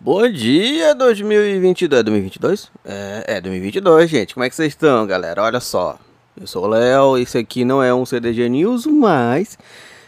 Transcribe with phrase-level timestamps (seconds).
[0.00, 2.70] Bom dia 2022, 2022?
[2.84, 4.32] É, é 2022, gente.
[4.32, 5.42] Como é que vocês estão, galera?
[5.42, 5.98] Olha só,
[6.40, 9.58] eu sou o Léo, esse aqui não é um CDG News, mas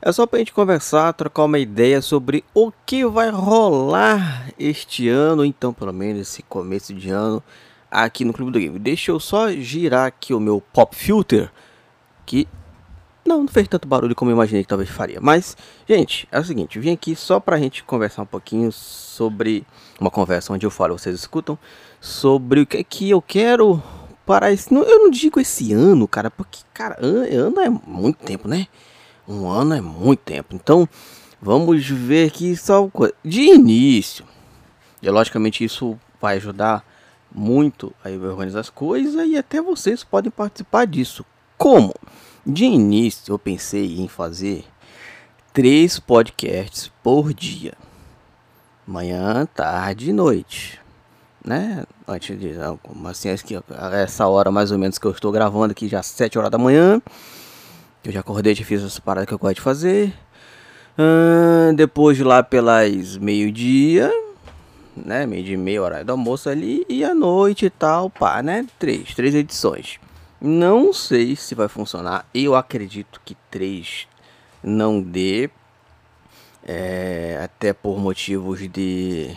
[0.00, 5.44] é só pra gente conversar, trocar uma ideia sobre o que vai rolar este ano,
[5.44, 7.42] então pelo menos esse começo de ano
[7.90, 8.78] aqui no Clube do Game.
[8.78, 11.52] Deixa eu só girar aqui o meu pop filter,
[12.24, 12.48] que
[13.24, 15.20] não, não fez tanto barulho como eu imaginei que talvez faria.
[15.20, 15.56] Mas,
[15.88, 19.66] gente, é o seguinte, vim aqui só pra gente conversar um pouquinho sobre
[20.00, 21.58] uma conversa onde eu falo, vocês escutam,
[22.00, 23.82] sobre o que é que eu quero
[24.26, 24.72] para esse.
[24.74, 28.66] Eu não digo esse ano, cara, porque, cara, ano é muito tempo, né?
[29.26, 30.54] Um ano é muito tempo.
[30.54, 30.88] Então,
[31.40, 32.90] vamos ver aqui só
[33.24, 34.24] de início.
[35.02, 36.84] E logicamente isso vai ajudar
[37.34, 41.24] muito a organizar as coisas e até vocês podem participar disso.
[41.58, 41.92] Como?
[42.46, 44.66] De início, eu pensei em fazer
[45.50, 47.72] três podcasts por dia.
[48.86, 50.78] Manhã, tarde e noite.
[51.42, 51.84] Né?
[52.06, 52.50] Antes de.
[53.06, 53.30] Assim,
[53.94, 57.00] essa hora mais ou menos que eu estou gravando aqui, já 7 horas da manhã.
[58.04, 60.12] Eu já acordei, já fiz essa parada que eu gosto de fazer.
[61.74, 64.12] Depois de lá pelas meio-dia,
[64.94, 65.24] né?
[65.24, 66.84] Meio de meia hora do almoço ali.
[66.90, 68.66] E à noite e tal, pá, né?
[68.78, 69.98] Três, três edições.
[70.46, 72.28] Não sei se vai funcionar.
[72.34, 74.06] Eu acredito que 3
[74.62, 75.48] não dê.
[76.62, 79.34] É, até por motivos de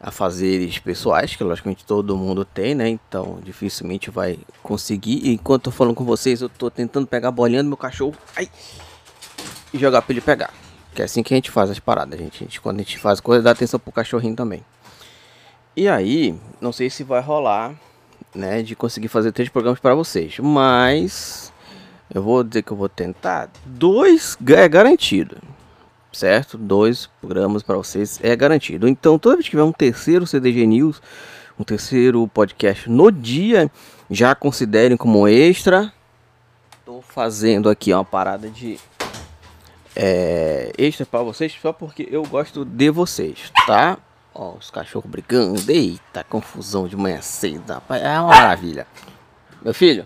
[0.00, 2.88] afazeres pessoais, que logicamente todo mundo tem, né?
[2.88, 5.30] Então dificilmente vai conseguir.
[5.30, 8.16] Enquanto eu tô falando com vocês, eu tô tentando pegar a bolinha do meu cachorro
[8.36, 8.50] ai,
[9.72, 10.52] e jogar pra ele pegar.
[10.92, 12.40] Que é assim que a gente faz as paradas, gente.
[12.40, 14.64] Gente quando a gente faz coisa, dá atenção pro cachorrinho também.
[15.76, 17.76] E aí, não sei se vai rolar
[18.36, 20.38] né, de conseguir fazer três programas para vocês.
[20.38, 21.52] Mas
[22.12, 23.50] eu vou dizer que eu vou tentar.
[23.64, 25.38] Dois é garantido,
[26.12, 26.56] certo?
[26.56, 28.88] Dois programas para vocês é garantido.
[28.88, 31.02] Então, toda vez que tiver um terceiro CDG News,
[31.58, 33.70] um terceiro podcast no dia,
[34.10, 35.92] já considerem como extra.
[36.84, 38.78] Tô fazendo aqui uma parada de
[39.96, 43.98] é, extra para vocês só porque eu gosto de vocês, tá?
[44.38, 45.62] Ó, os cachorros brigando.
[45.72, 48.02] Eita, confusão de manhã cedo, rapaz.
[48.02, 48.86] É uma maravilha.
[49.62, 50.04] Meu filho.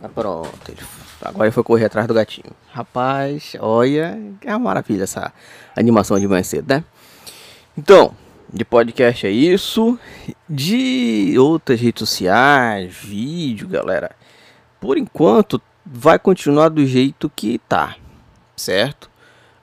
[0.00, 0.48] Ah, pronto.
[0.68, 0.80] Ele,
[1.20, 2.52] agora ele foi correr atrás do gatinho.
[2.70, 4.16] Rapaz, olha.
[4.42, 5.32] É uma maravilha essa
[5.74, 6.84] animação de manhã cedo, né?
[7.76, 8.14] Então,
[8.52, 9.98] de podcast é isso.
[10.48, 14.12] De outras redes sociais, vídeo, galera.
[14.80, 17.96] Por enquanto, vai continuar do jeito que tá.
[18.54, 19.10] Certo?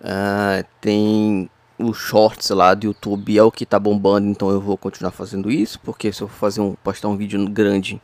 [0.01, 4.77] Uh, tem o shorts lá do YouTube é o que tá bombando, então eu vou
[4.77, 8.01] continuar fazendo isso, porque se eu fazer um postar um vídeo grande,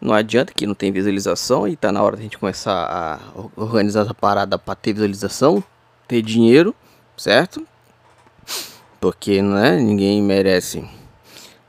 [0.00, 3.18] não adianta que não tem visualização e tá na hora da gente começar a
[3.56, 5.64] organizar essa parada para ter visualização,
[6.06, 6.74] ter dinheiro,
[7.16, 7.66] certo?
[9.00, 10.88] Porque né, ninguém merece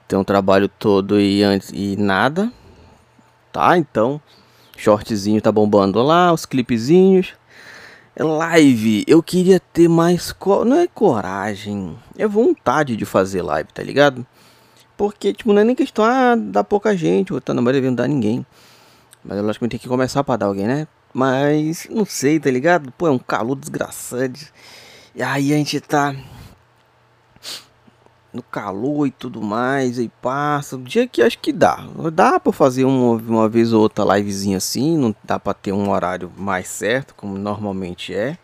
[0.07, 2.51] ter um trabalho todo e antes e nada,
[3.51, 3.77] tá?
[3.77, 4.21] Então,
[4.75, 7.33] shortzinho tá bombando lá, os clipezinhos
[8.17, 10.31] Live, eu queria ter mais.
[10.31, 10.63] Co...
[10.63, 14.25] Não é coragem, é vontade de fazer live, tá ligado?
[14.95, 17.95] Porque, tipo, não é nem questão, ah, dá pouca gente, ou tá na maioria não
[17.95, 18.45] dá ninguém.
[19.23, 20.87] Mas eu que tem que começar pra dar alguém, né?
[21.13, 22.89] Mas, não sei, tá ligado?
[22.97, 24.39] Pô, é um calor desgraçado.
[25.13, 26.15] E aí a gente tá
[28.35, 30.75] no calor e tudo mais, e passa.
[30.75, 31.87] Um dia que acho que dá.
[32.13, 35.89] Dá pra fazer uma, uma vez ou outra livezinha assim, não dá pra ter um
[35.89, 38.37] horário mais certo, como normalmente é.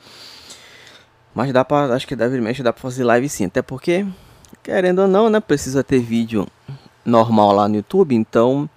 [1.35, 4.05] Mas dá pra, acho que deve mexer, dá pra fazer live sim, até porque,
[4.63, 6.47] querendo ou não, né, precisa ter vídeo
[7.05, 8.69] normal lá no YouTube, então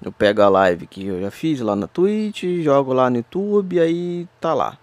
[0.00, 3.78] eu pego a live que eu já fiz lá na Twitch, jogo lá no YouTube,
[3.78, 4.76] aí tá lá.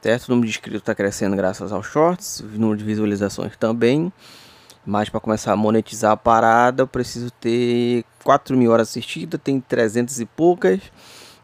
[0.00, 0.28] Certo?
[0.28, 4.12] O número de inscritos tá crescendo graças aos shorts, o número de visualizações também.
[4.86, 9.60] Mas para começar a monetizar a parada, eu preciso ter 4 mil horas assistidas, tem
[9.60, 10.80] 300 e poucas.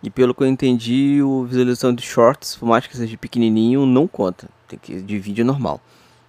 [0.00, 4.06] E pelo que eu entendi, o visualização de shorts, por mais que seja pequenininho, não
[4.06, 4.48] conta.
[4.69, 5.81] Tem que de vídeo normal.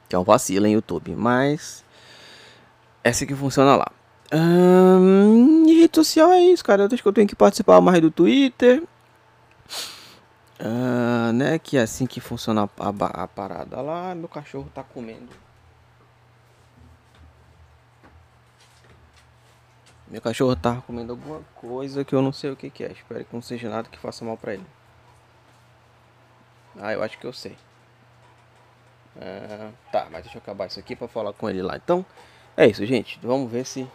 [0.10, 1.16] Que é um vacilo em YouTube.
[1.16, 1.84] Mas
[3.04, 3.92] essa que funciona lá.
[4.34, 6.84] Hum, e rede social é isso, cara.
[6.84, 8.84] Eu acho que eu tenho que participar mais do Twitter.
[10.60, 11.60] Uh, né?
[11.60, 14.16] Que é assim que funciona a, a, a parada lá.
[14.16, 15.30] Meu cachorro tá comendo.
[20.14, 22.92] Meu cachorro tá comendo alguma coisa que eu não sei o que, que é.
[22.92, 24.66] Espero que não seja nada que faça mal pra ele.
[26.80, 27.58] Ah, eu acho que eu sei.
[29.20, 31.78] Ah, tá, mas deixa eu acabar isso aqui pra falar com ele lá.
[31.78, 32.06] Então,
[32.56, 33.20] é isso, gente.
[33.24, 33.88] Vamos ver se.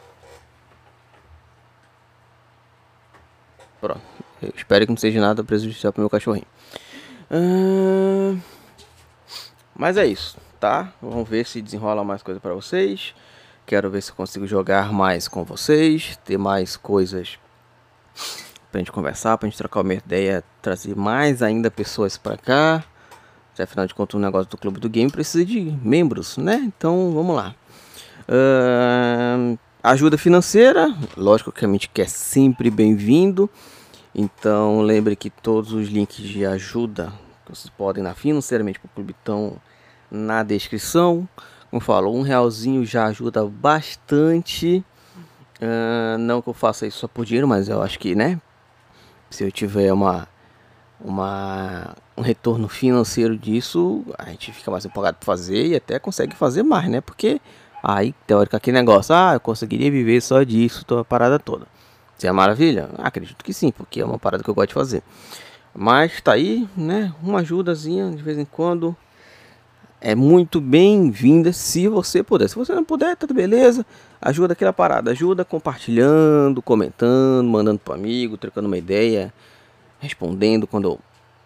[3.80, 4.02] Pronto.
[4.42, 6.48] Eu espero que não seja nada prejudicial pro meu cachorrinho.
[9.72, 10.36] Mas é isso.
[10.58, 10.92] tá?
[11.00, 13.14] Vamos ver se desenrola mais coisa para vocês.
[13.68, 17.38] Quero ver se consigo jogar mais com vocês, ter mais coisas
[18.72, 22.82] pra gente conversar, pra gente trocar uma ideia, trazer mais ainda pessoas para cá.
[23.58, 26.54] Afinal de contas, o negócio do Clube do Game precisa de membros, né?
[26.64, 27.54] Então, vamos lá.
[28.26, 33.50] Uh, ajuda financeira, lógico que a gente quer sempre bem-vindo.
[34.14, 37.12] Então, lembre que todos os links de ajuda
[37.44, 39.60] que vocês podem dar financeiramente para o clube estão
[40.10, 41.28] na descrição.
[41.70, 44.84] Como falo, um realzinho já ajuda bastante.
[45.60, 48.40] Uh, não que eu faça isso só por dinheiro, mas eu acho que, né?
[49.28, 50.26] Se eu tiver uma,
[51.00, 56.34] uma, um retorno financeiro disso, a gente fica mais empolgado para fazer e até consegue
[56.34, 57.00] fazer mais, né?
[57.02, 57.40] Porque
[57.82, 61.66] aí, teórico, aquele negócio, ah, eu conseguiria viver só disso, toda a parada toda.
[62.16, 62.88] Se é maravilha?
[62.98, 65.02] acredito que sim, porque é uma parada que eu gosto de fazer.
[65.74, 67.12] Mas tá aí, né?
[67.22, 68.96] Uma ajudazinha de vez em quando
[70.00, 72.48] é muito bem-vinda se você puder.
[72.48, 73.84] Se você não puder, tá beleza.
[74.20, 79.32] Ajuda aquela parada, ajuda compartilhando, comentando, mandando pro amigo, trocando uma ideia,
[80.00, 80.98] respondendo quando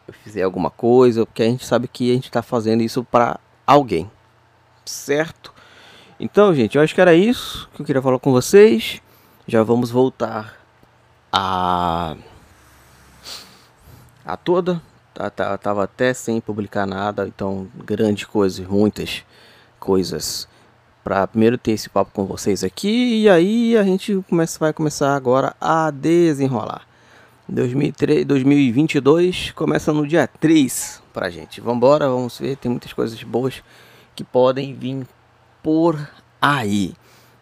[0.08, 3.40] eu fizer alguma coisa, porque a gente sabe que a gente tá fazendo isso para
[3.66, 4.10] alguém.
[4.84, 5.52] Certo?
[6.20, 9.00] Então, gente, eu acho que era isso que eu queria falar com vocês.
[9.46, 10.58] Já vamos voltar
[11.32, 12.16] a
[14.25, 14.81] a toda
[15.61, 19.25] tava até sem publicar nada, então grandes coisas, muitas
[19.79, 20.49] coisas
[21.03, 25.14] para primeiro ter esse papo com vocês aqui e aí a gente começa, vai começar
[25.14, 26.87] agora a desenrolar.
[27.49, 31.61] 2003, 2022 começa no dia 3 pra gente.
[31.61, 33.62] Vambora, vamos ver, tem muitas coisas boas
[34.15, 35.06] que podem vir
[35.62, 35.99] por
[36.41, 36.94] aí.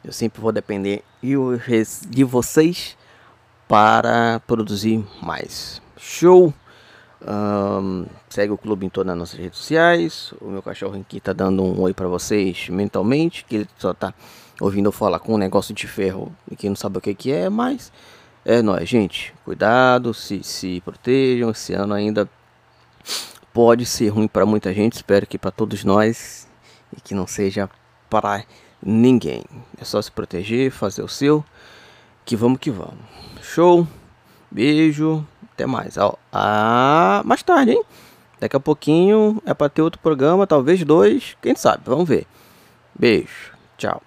[0.03, 2.97] Eu sempre vou depender de vocês
[3.69, 5.81] para produzir mais.
[5.97, 6.53] Show!
[7.27, 10.33] Um, segue o clube em todas as nossas redes sociais.
[10.41, 14.15] O meu cachorro aqui tá dando um oi para vocês mentalmente, que ele só tá
[14.61, 17.33] ouvindo eu falar com um negócio de ferro e que não sabe o que, que
[17.33, 17.93] é, mas
[18.45, 19.35] é nóis, gente.
[19.45, 21.51] Cuidado, se, se protejam.
[21.51, 22.29] Esse ano ainda
[23.53, 24.95] pode ser ruim para muita gente.
[24.95, 26.49] Espero que para todos nós
[26.97, 27.69] e que não seja
[28.09, 28.45] para
[28.83, 29.45] ninguém.
[29.79, 31.45] É só se proteger, fazer o seu.
[32.25, 33.05] Que vamos que vamos.
[33.43, 33.87] Show.
[34.51, 35.27] Beijo.
[35.61, 35.99] Até mais.
[35.99, 37.83] Ó, ah, mais tarde, hein?
[38.41, 42.27] Daqui a pouquinho é para ter outro programa, talvez dois, quem sabe, vamos ver.
[42.99, 44.01] Beijo, tchau.